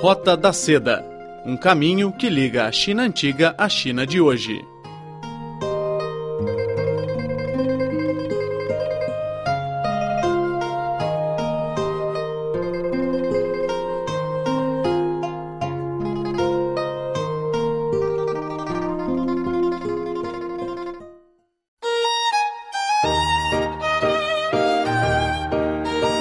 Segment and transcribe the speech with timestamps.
[0.00, 1.04] Rota da Seda
[1.44, 4.64] um caminho que liga a China antiga à China de hoje.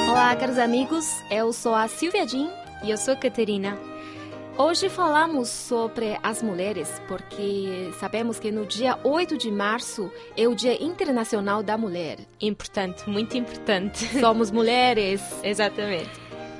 [0.10, 1.06] Olá, caros amigos.
[1.30, 2.67] Eu sou a Silvia Jean.
[2.84, 3.78] E eu sou Catarina.
[4.58, 10.56] Hoje falamos sobre as mulheres, porque sabemos que no dia 8 de março é o
[10.56, 12.18] Dia Internacional da Mulher.
[12.42, 14.06] Importante, muito importante.
[14.20, 15.22] Somos mulheres.
[15.44, 16.10] Exatamente.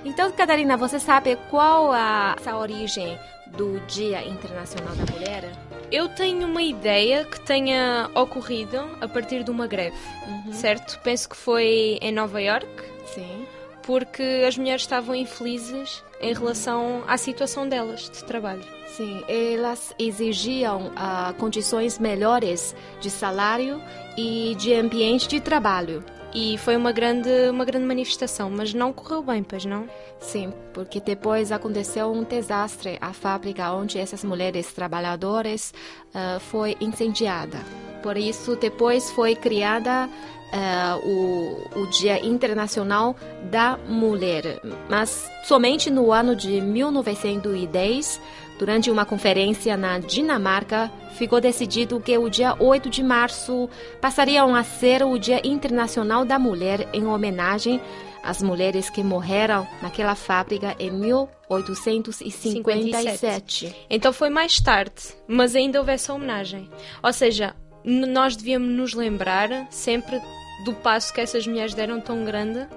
[0.06, 3.18] Então, Catarina, você sabe qual a, a origem
[3.56, 5.52] do Dia Internacional da Mulher?
[5.92, 10.54] Eu tenho uma ideia que tenha ocorrido a partir de uma greve, uhum.
[10.54, 11.00] certo?
[11.00, 12.68] Penso que foi em Nova York.
[13.14, 13.48] Sim.
[13.88, 18.62] Porque as mulheres estavam infelizes em relação à situação delas de trabalho.
[18.86, 23.82] Sim, elas exigiam uh, condições melhores de salário
[24.18, 26.04] e de ambiente de trabalho.
[26.34, 29.88] E foi uma grande, uma grande manifestação, mas não correu bem, pois não?
[30.20, 32.98] Sim, porque depois aconteceu um desastre.
[33.00, 35.74] A fábrica onde essas mulheres trabalhadoras
[36.10, 37.60] uh, foi incendiada.
[38.04, 40.10] Por isso, depois foi criada
[40.54, 43.16] uh, o, o Dia Internacional
[43.50, 44.62] da Mulher.
[44.90, 48.22] Mas somente no ano de 1910,
[48.58, 53.70] durante uma conferência na Dinamarca, ficou decidido que o dia 8 de março
[54.02, 57.82] passaria a ser o Dia Internacional da Mulher em homenagem
[58.24, 62.52] às mulheres que morreram naquela fábrica em 1857.
[62.52, 63.76] 57.
[63.90, 66.70] Então foi mais tarde, mas ainda houve essa homenagem.
[67.02, 67.56] Ou seja,
[67.88, 70.22] nós devíamos nos lembrar sempre
[70.66, 72.68] do passo que essas mulheres deram tão grande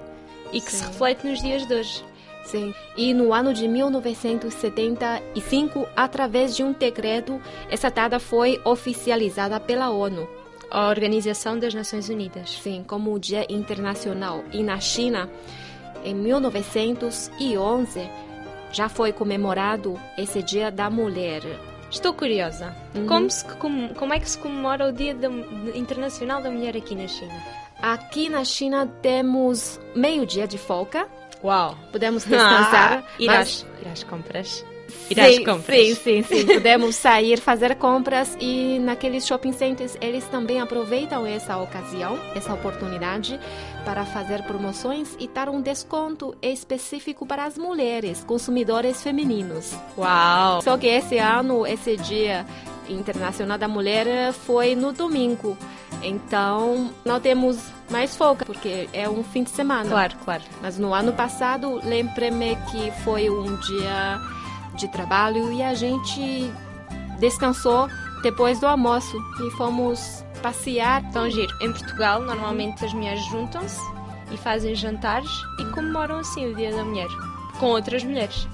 [0.53, 0.77] e que Sim.
[0.77, 2.05] se reflete nos dias de hoje.
[2.45, 2.73] Sim.
[2.95, 10.29] E no ano de 1975, através de um decreto, essa data foi oficializada pela ONU.
[10.69, 12.61] A Organização das Nações Unidas.
[12.61, 14.45] Sim, como o Dia Internacional.
[14.53, 15.29] E na China,
[16.03, 18.09] em 1911,
[18.71, 21.43] já foi comemorado esse Dia da Mulher.
[21.91, 22.75] Estou curiosa.
[22.95, 23.05] Uhum.
[23.05, 25.27] Como, se, como, como é que se comemora o Dia da,
[25.75, 27.33] Internacional da Mulher aqui na China?
[27.81, 31.07] Aqui na China temos meio-dia de folga.
[31.43, 31.77] Uau!
[31.91, 33.03] Podemos descansar.
[33.11, 34.65] Ah, ir, às, ir às compras.
[35.09, 35.77] Ir às compras.
[35.77, 36.45] Sim, sim, sim.
[36.45, 43.39] Podemos sair, fazer compras e naqueles shopping centers eles também aproveitam essa ocasião, essa oportunidade
[43.83, 49.73] para fazer promoções e dar um desconto específico para as mulheres, consumidores femininos.
[49.97, 50.61] Uau!
[50.61, 52.45] Só que esse ano, esse dia
[52.89, 55.57] internacional da mulher foi no domingo.
[56.03, 57.57] Então, não temos
[57.89, 59.89] mais folga, porque é um fim de semana.
[59.89, 60.43] Claro, claro.
[60.61, 64.19] Mas no ano passado, lembre-me que foi um dia
[64.75, 66.51] de trabalho e a gente
[67.19, 67.87] descansou
[68.23, 71.03] depois do almoço e fomos passear.
[71.11, 71.53] Tão giro.
[71.61, 73.81] Em Portugal, normalmente as mulheres juntam-se
[74.31, 77.07] e fazem jantares e comemoram assim o Dia da Mulher
[77.59, 78.47] com outras mulheres.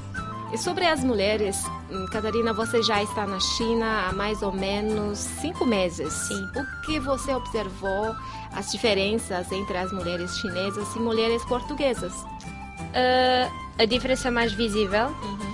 [0.51, 1.61] E sobre as mulheres,
[1.91, 6.13] hum, Catarina, você já está na China há mais ou menos cinco meses.
[6.13, 6.41] Sim.
[6.55, 8.15] O que você observou
[8.53, 12.13] as diferenças entre as mulheres chinesas e mulheres portuguesas?
[12.13, 15.46] Uh, a diferença mais visível uhum.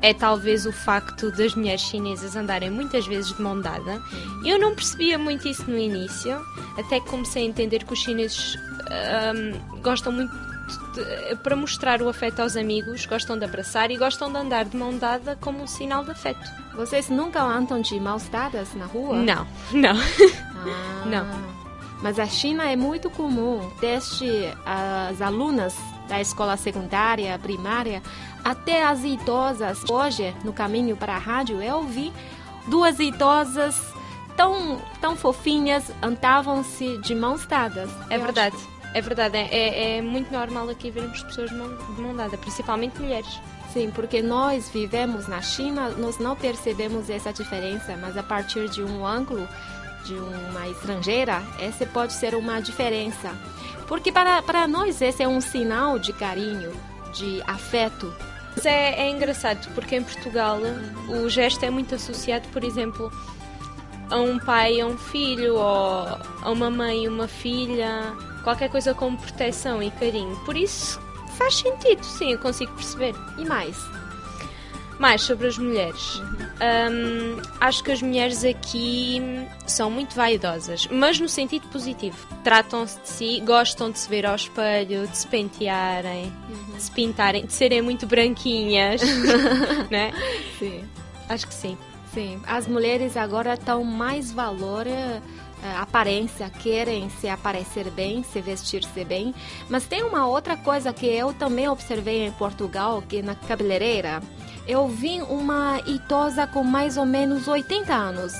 [0.00, 4.00] É talvez o facto das mulheres chinesas andarem muitas vezes de mão dada.
[4.44, 6.40] Eu não percebia muito isso no início,
[6.78, 8.56] até que comecei a entender que os chineses
[9.34, 10.32] um, gostam muito
[10.94, 14.76] de, para mostrar o afeto aos amigos, gostam de abraçar e gostam de andar de
[14.76, 16.48] mão dada como um sinal de afeto.
[16.74, 19.16] Vocês nunca andam de mãos dadas na rua?
[19.16, 19.96] Não, não.
[19.96, 21.58] Ah, não.
[22.00, 24.28] Mas a China é muito comum, desde
[24.64, 25.74] as alunas
[26.08, 28.02] da escola secundária, primária,
[28.44, 29.84] até as idosas.
[29.88, 32.12] Hoje, no caminho para a rádio, eu vi
[32.66, 33.80] duas idosas
[34.36, 37.90] tão, tão fofinhas andavam-se de mãos dadas.
[38.08, 38.56] É verdade.
[38.56, 38.78] Acho...
[38.94, 42.38] É verdade, é, é, é muito normal aqui vermos pessoas de mão, de mão dada,
[42.38, 43.38] principalmente mulheres.
[43.72, 48.82] Sim, porque nós vivemos na China, nós não percebemos essa diferença, mas a partir de
[48.82, 49.46] um ângulo
[50.08, 53.30] de uma estrangeira, essa pode ser uma diferença.
[53.86, 56.72] Porque para, para nós esse é um sinal de carinho,
[57.12, 58.12] de afeto.
[58.56, 60.58] Mas é, é engraçado, porque em Portugal
[61.08, 63.12] o gesto é muito associado, por exemplo,
[64.10, 66.08] a um pai e a um filho, ou
[66.42, 70.34] a uma mãe e uma filha qualquer coisa com proteção e carinho.
[70.46, 70.98] Por isso
[71.36, 73.14] faz sentido, sim, eu consigo perceber.
[73.36, 73.76] E mais?
[74.98, 76.20] Mais sobre as mulheres.
[76.20, 79.22] Hum, acho que as mulheres aqui
[79.66, 82.16] são muito vaidosas, mas no sentido positivo.
[82.42, 86.32] Tratam-se de si, gostam de se ver ao espelho, de se pentearem,
[86.74, 89.00] de se pintarem, de serem muito branquinhas,
[89.90, 90.12] né?
[90.58, 90.84] Sim.
[91.28, 91.78] Acho que sim.
[92.12, 95.20] Sim, as mulheres agora dão mais valor eh,
[95.80, 99.34] aparência, querem se aparecer bem, se vestir-se bem.
[99.68, 104.22] Mas tem uma outra coisa que eu também observei em Portugal, que na cabeleireira,
[104.66, 108.32] eu vi uma idosa com mais ou menos 80 anos.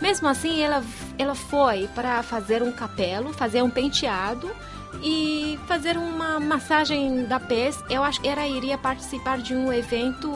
[0.00, 0.84] Mesmo assim, ela,
[1.18, 4.50] ela foi para fazer um cabelo, fazer um penteado
[5.02, 7.82] e fazer uma massagem da pés.
[7.88, 10.32] Eu acho que ela iria participar de um evento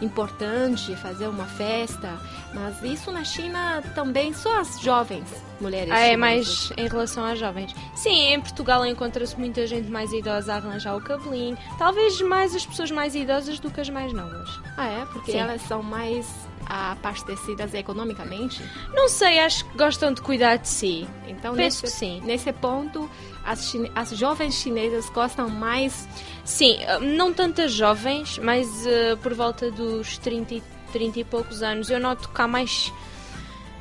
[0.00, 2.18] importante, fazer uma festa.
[2.52, 5.24] Mas isso na China também só as jovens
[5.60, 5.90] mulheres.
[5.92, 7.74] Ah, é mais em relação às jovens.
[7.94, 11.56] Sim, em Portugal encontra-se muita gente mais idosa a arranjar o cabelinho.
[11.78, 14.48] Talvez mais as pessoas mais idosas do que as mais novas.
[14.76, 15.06] Ah, é?
[15.06, 15.38] Porque Sim.
[15.38, 16.26] elas são mais
[16.66, 18.62] abastecidas economicamente.
[18.92, 21.06] Não sei, acho que gostam de cuidar de si.
[21.26, 22.20] Então, Penso nesse, sim.
[22.24, 23.08] nesse ponto,
[23.44, 26.08] as, chine- as jovens chinesas gostam mais.
[26.44, 26.78] Sim,
[27.16, 30.62] não tantas jovens, mas eh, por volta dos 30, e-
[30.92, 32.92] 30 e poucos anos eu noto que há mais.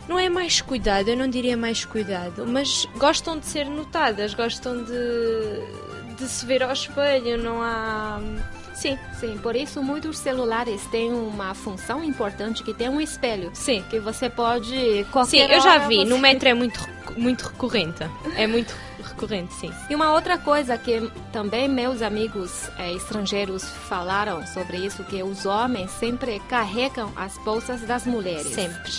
[0.07, 4.83] Não é mais cuidado, eu não diria mais cuidado, mas gostam de ser notadas, gostam
[4.83, 8.19] de, de se ver ao espelho, não há.
[8.73, 13.51] Sim, Sim, por isso muitos celulares têm uma função importante que tem um espelho.
[13.53, 13.83] sim.
[13.89, 15.05] Que você pode.
[15.27, 16.79] Sim, eu já vi, você- no metro é muito,
[17.15, 18.03] muito recorrente.
[18.35, 19.71] É muito recorrente, sim.
[19.89, 25.45] E uma outra coisa que também meus amigos eh, estrangeiros falaram sobre isso, que os
[25.45, 28.47] homens sempre carregam as bolsas das mulheres.
[28.53, 28.91] Sempre.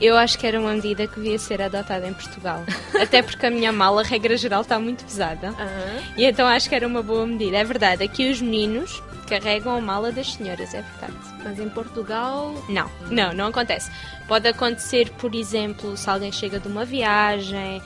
[0.00, 2.64] Eu acho que era uma medida que devia ser adotada em Portugal.
[3.00, 5.48] Até porque a minha mala, regra geral, está muito pesada.
[5.48, 6.02] Aham.
[6.16, 7.58] E então acho que era uma boa medida.
[7.58, 11.14] É verdade, aqui os meninos carregam a mala das senhoras, é verdade.
[11.44, 12.52] Mas em Portugal.
[12.68, 13.90] Não, não, não acontece.
[14.26, 17.80] Pode acontecer, por exemplo, se alguém chega de uma viagem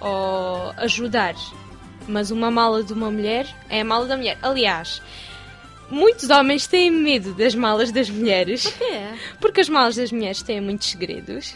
[0.00, 1.34] ou ajudar.
[2.08, 4.36] Mas uma mala de uma mulher é a mala da mulher.
[4.42, 5.00] Aliás,
[5.90, 8.66] muitos homens têm medo das malas das mulheres.
[8.66, 9.14] Que é?
[9.40, 11.54] Porque as malas das mulheres têm muitos segredos.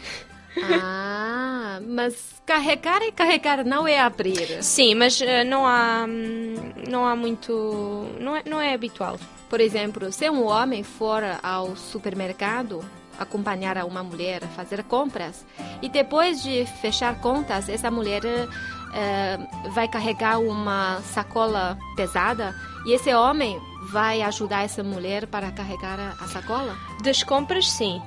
[0.71, 2.15] Ah, mas
[2.45, 4.63] carregar e carregar não é abrir.
[4.63, 6.05] Sim, mas eh, não há.
[6.07, 6.55] hum,
[6.89, 8.07] Não há muito.
[8.19, 9.19] Não é, não é habitual.
[9.49, 12.83] Por exemplo, se um homem for ao supermercado
[13.19, 15.45] acompanhar uma mulher a fazer compras
[15.81, 19.37] e depois de fechar contas, essa mulher eh,
[19.71, 22.53] vai carregar uma sacola pesada
[22.85, 23.57] e esse homem
[23.91, 26.75] vai ajudar essa mulher para carregar a, a sacola?
[27.03, 28.01] Das compras, sim.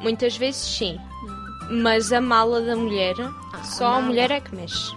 [0.00, 0.98] Muitas vezes, sim.
[1.70, 3.14] Mas a mala da mulher,
[3.62, 4.02] só a mala.
[4.06, 4.94] mulher é que mexe.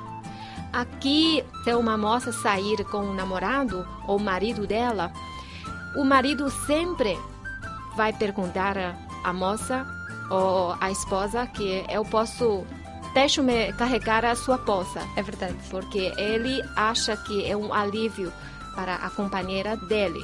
[0.72, 5.12] Aqui, se uma moça sair com um namorado ou marido dela,
[5.96, 7.18] o marido sempre
[7.96, 8.76] vai perguntar
[9.24, 9.86] à- moça
[10.32, 12.66] ou à esposa que eu posso,
[13.14, 15.56] deixe-me carregar a sua bolsa, É verdade.
[15.70, 18.34] porque ele acha que é um alívio
[18.76, 20.20] para a companheira dele.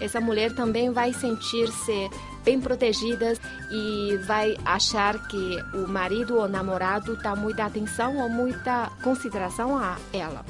[0.00, 2.10] Essa mulher também vai sentir-se
[2.42, 3.34] bem protegida
[3.70, 9.96] e vai achar que o marido ou namorado dá muita atenção ou muita consideração a
[10.12, 10.42] ela.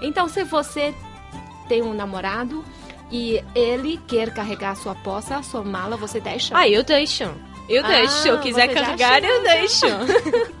[0.00, 0.94] Então, se você
[1.68, 2.64] tem um namorado
[3.10, 6.56] e ele quer carregar sua bolsa, sua mala, você deixa?
[6.56, 7.24] Ah, eu deixo.
[7.68, 8.14] Eu Ah, deixo.
[8.22, 9.54] Se eu quiser já carregar, eu chega.
[9.54, 9.86] deixo.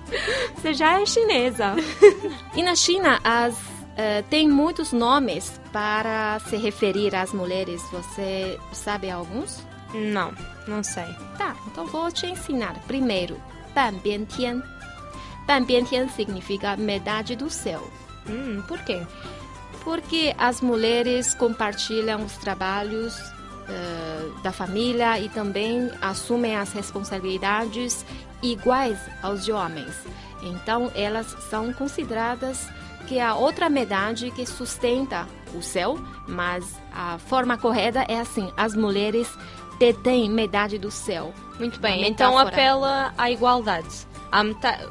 [0.56, 1.74] Você já é chinesa.
[2.54, 3.54] e na China, as,
[3.98, 7.82] eh, tem muitos nomes para se referir às mulheres.
[7.90, 9.66] Você sabe alguns?
[9.92, 10.32] não,
[10.68, 11.06] não sei.
[11.36, 12.78] Tá, então vou te ensinar.
[12.86, 13.40] Primeiro,
[13.74, 14.62] Ban Bian Tian.
[15.88, 17.90] Tian significa metade do céu.
[18.28, 19.04] Hum, por quê?
[19.82, 23.18] Porque as mulheres compartilham os trabalhos
[23.68, 28.04] eh, da família e também assumem as responsabilidades
[28.42, 29.94] iguais aos de homens.
[30.42, 32.68] Então, elas são consideradas
[33.08, 35.98] que a outra metade que sustenta o céu,
[36.28, 39.28] mas a forma correta é assim: as mulheres
[39.78, 41.32] detêm metade do céu.
[41.58, 42.06] Muito bem.
[42.06, 44.06] Então apela à igualdade.
[44.30, 44.86] À metade,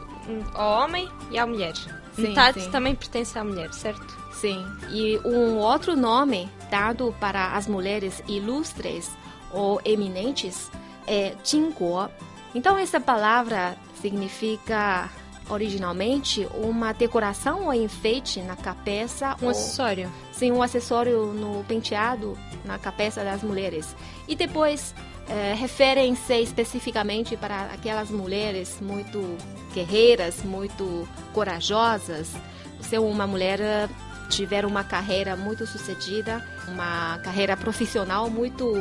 [0.53, 1.75] ao homem e à mulher.
[2.15, 2.71] Sim, metade sim.
[2.71, 4.17] também pertence à mulher, certo?
[4.31, 9.15] Sim, e um outro nome dado para as mulheres ilustres
[9.51, 10.71] ou eminentes
[11.05, 12.09] é Jingguo.
[12.53, 15.09] Então, essa palavra significa
[15.49, 20.11] originalmente uma decoração ou enfeite na cabeça Um acessório.
[20.31, 23.95] sim, um acessório no penteado na cabeça das mulheres.
[24.27, 24.93] E depois
[25.29, 29.37] eh, referem-se especificamente para aquelas mulheres muito
[29.73, 32.33] guerreiras, muito corajosas.
[32.81, 33.89] Se uma mulher eh,
[34.29, 38.73] tiver uma carreira muito sucedida, uma carreira profissional muito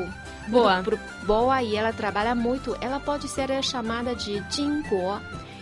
[0.48, 0.82] Boa.
[0.82, 2.76] Muito boa e ela trabalha muito.
[2.80, 5.20] Ela pode ser chamada de Jinguo.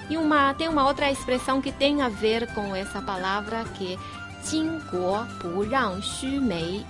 [0.09, 3.99] E uma, tem uma outra expressão que tem a ver com essa palavra que é
[4.45, 6.85] Jinguo Bu Rang Xu Mei.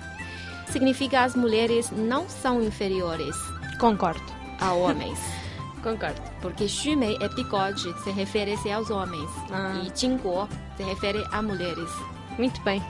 [0.67, 3.35] Significa as mulheres não são inferiores
[3.79, 4.21] Concordo.
[4.59, 5.19] a homens.
[5.81, 6.21] Concordo.
[6.41, 9.29] Porque Xu Mei é bigode, se refere-se aos homens.
[9.51, 9.81] Ah.
[9.83, 11.89] E Jinguo se refere a mulheres.
[12.37, 12.83] Muito bem.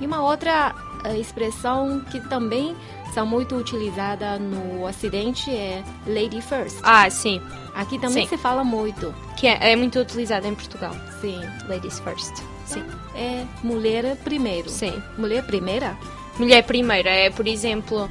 [0.00, 2.76] E uma outra eh, expressão que também
[3.12, 6.78] são muito utilizada no Ocidente é Lady First.
[6.82, 7.40] Ah, sim.
[7.74, 8.30] Aqui também Sim.
[8.30, 10.95] se fala muito Que é, é muito utilizado em Portugal.
[11.21, 11.41] Sim.
[11.67, 12.33] Ladies first.
[12.65, 12.83] Sim.
[13.15, 14.69] É mulher primeiro.
[14.69, 15.01] Sim.
[15.17, 15.97] Mulher primeira?
[16.37, 18.09] Mulher primeira é, por exemplo,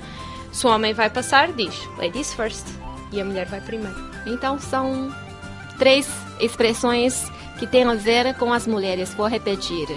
[0.53, 2.67] se o homem vai passar, diz ladies first.
[3.13, 3.97] E a mulher vai primeiro.
[4.27, 5.15] Então são
[5.79, 6.09] três
[6.41, 9.15] expressões que têm a ver com as mulheres.
[9.15, 9.89] Vou repetir.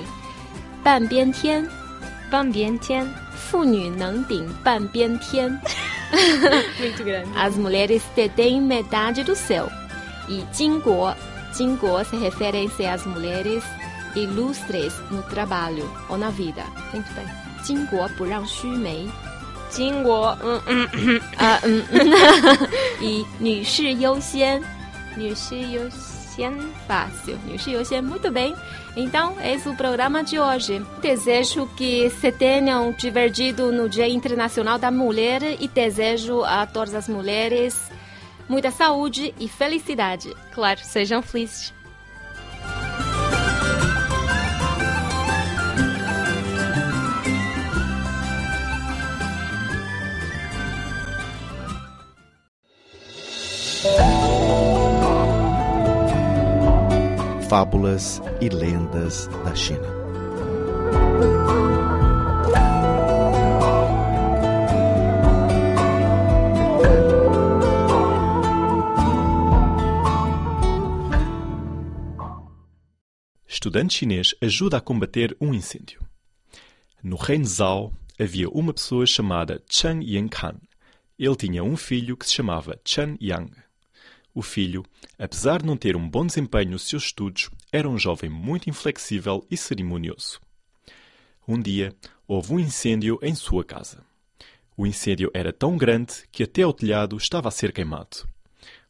[0.88, 1.68] 半边天,
[2.32, 3.06] 半边天。
[3.36, 5.60] 妇女能顶半边天.
[6.80, 7.30] Muito grande.
[7.36, 9.70] As mulheres detêm metade do céu.
[10.30, 11.14] E Jinguo,
[11.54, 13.64] Jinguo se refere-se às mulheres
[14.16, 16.64] ilustres no trabalho ou na vida.
[16.94, 17.26] Muito bem.
[17.64, 19.10] 巾帼不让须眉，
[19.70, 21.84] 经过嗯嗯嗯啊嗯，
[23.02, 24.64] 以女士优先，
[25.18, 26.54] 女士优先
[26.88, 28.56] fácil, 女士优先, muito bem.
[28.96, 30.82] Então, esse é o programa de hoje.
[31.02, 37.10] Desejo que se tenham divertido no Dia Internacional da Mulher e desejo a todas as
[37.10, 37.92] mulheres
[38.53, 40.31] muita saúde e felicidade.
[40.53, 41.73] Claro, sejam felizes.
[57.49, 60.02] Fábulas e lendas da China.
[73.73, 76.07] Estudante chinês ajuda a combater um incêndio.
[77.03, 80.57] No reino Zhao havia uma pessoa chamada Chen Yankan.
[81.19, 83.51] Ele tinha um filho que se chamava Chen Yang.
[84.35, 84.85] O filho,
[85.19, 89.43] apesar de não ter um bom desempenho nos seus estudos, era um jovem muito inflexível
[89.51, 90.39] e cerimonioso.
[91.49, 91.97] Um dia,
[92.29, 94.05] houve um incêndio em sua casa.
[94.77, 98.29] O incêndio era tão grande que até o telhado estava a ser queimado.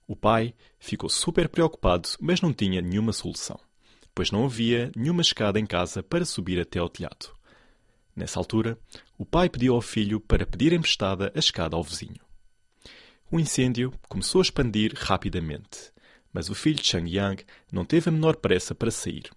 [0.09, 3.61] O pai ficou super preocupado, mas não tinha nenhuma solução,
[4.15, 7.35] pois não havia nenhuma escada em casa para subir até ao telhado.
[8.15, 8.79] Nessa altura,
[9.17, 12.21] o pai pediu ao filho para pedir emprestada a escada ao vizinho.
[13.31, 15.91] O incêndio começou a expandir rapidamente,
[16.33, 19.31] mas o filho de Chang Yang não teve a menor pressa para sair.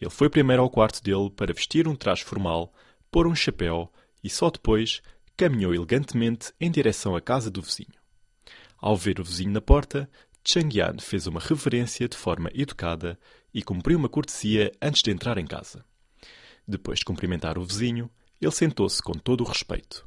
[0.00, 2.72] Ele foi primeiro ao quarto dele para vestir um traje formal,
[3.10, 5.02] pôr um chapéu e só depois
[5.36, 7.94] caminhou elegantemente em direção à casa do vizinho.
[8.78, 10.08] Ao ver o vizinho na porta,
[10.44, 13.18] Chang Yan fez uma reverência de forma educada
[13.54, 15.84] e cumpriu uma cortesia antes de entrar em casa.
[16.66, 20.06] Depois de cumprimentar o vizinho, ele sentou-se com todo o respeito.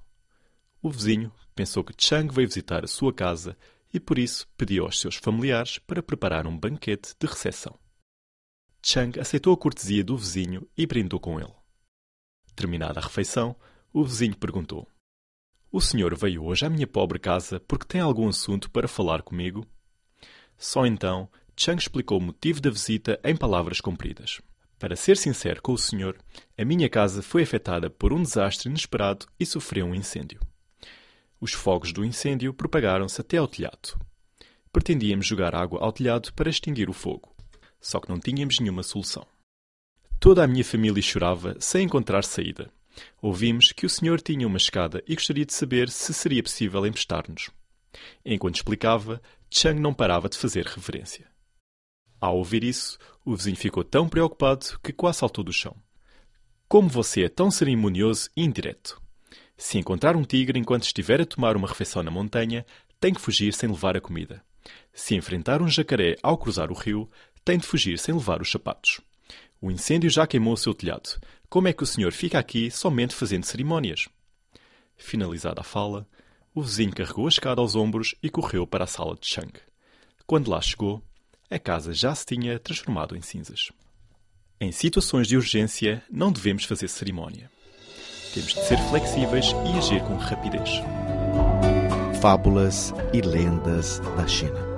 [0.82, 3.58] O vizinho pensou que Chang veio visitar a sua casa
[3.94, 7.80] e por isso pediu aos seus familiares para preparar um banquete de recepção.
[8.84, 11.54] Chang aceitou a cortesia do vizinho e brindou com ele.
[12.56, 13.56] Terminada a refeição,
[13.92, 14.88] o vizinho perguntou:
[15.72, 19.66] O senhor veio hoje à minha pobre casa porque tem algum assunto para falar comigo?
[20.58, 24.42] Só então, Chang explicou o motivo da visita em palavras compridas.
[24.78, 26.18] Para ser sincero com o senhor,
[26.58, 30.40] a minha casa foi afetada por um desastre inesperado e sofreu um incêndio.
[31.40, 33.98] Os fogos do incêndio propagaram-se até ao telhado.
[34.72, 37.34] Pretendíamos jogar água ao telhado para extinguir o fogo,
[37.80, 39.26] só que não tínhamos nenhuma solução.
[40.20, 42.70] Toda a minha família chorava sem encontrar saída.
[43.22, 47.50] Ouvimos que o senhor tinha uma escada e gostaria de saber se seria possível emprestar-nos.
[48.26, 51.28] Enquanto explicava, Chang não parava de fazer reverência.
[52.20, 55.76] Ao ouvir isso, o vizinho ficou tão preocupado que quase saltou do chão.
[56.68, 59.02] Como você é tão cerimonioso e indireto?
[59.58, 62.66] Se encontrar um tigre enquanto estiver a tomar uma refeição na montanha,
[63.00, 64.44] tem que fugir sem levar a comida.
[64.92, 67.10] Se enfrentar um jacaré ao cruzar o rio,
[67.44, 69.00] tem de fugir sem levar os sapatos.
[69.62, 71.20] O incêndio já queimou o seu telhado.
[71.48, 74.10] Como é que o senhor fica aqui somente fazendo cerimónias?
[74.98, 76.08] Finalizada a fala,
[76.56, 79.52] o vizinho carregou a escada aos ombros e correu para a sala de Chang.
[80.26, 81.04] Quando lá chegou,
[81.52, 83.72] a casa já se tinha transformado em cinzas.
[84.60, 87.52] Em situações de urgência, não devemos fazer cerimónia.
[88.34, 90.70] Temos de ser flexíveis e agir com rapidez.
[92.22, 94.75] Fábulas e lendas da China.